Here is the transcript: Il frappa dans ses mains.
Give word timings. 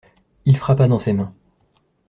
Il 0.45 0.57
frappa 0.57 0.87
dans 0.87 0.97
ses 0.97 1.13
mains. 1.13 1.31